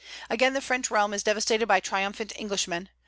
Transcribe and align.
Again 0.31 0.53
the 0.55 0.61
French 0.61 0.89
realm 0.89 1.13
is 1.13 1.21
devastated 1.21 1.67
by 1.67 1.79
triumphant 1.79 2.33
Englishmen. 2.35 2.89